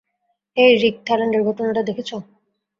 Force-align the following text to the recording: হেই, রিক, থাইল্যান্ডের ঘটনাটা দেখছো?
হেই, 0.57 0.71
রিক, 0.77 0.95
থাইল্যান্ডের 1.07 1.41
ঘটনাটা 1.43 1.81
দেখছো? 1.83 2.15